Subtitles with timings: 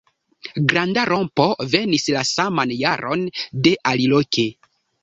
[0.71, 3.31] Granda rompo venis la saman jaron
[3.69, 4.53] de aliloke.